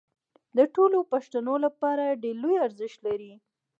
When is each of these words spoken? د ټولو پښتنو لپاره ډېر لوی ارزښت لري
د 0.57 0.59
ټولو 0.75 0.97
پښتنو 1.11 1.53
لپاره 1.65 2.19
ډېر 2.21 2.35
لوی 2.43 2.57
ارزښت 2.65 2.99
لري 3.07 3.33